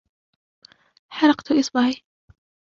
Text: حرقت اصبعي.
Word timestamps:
حرقت 1.17 1.51
اصبعي. 1.51 2.03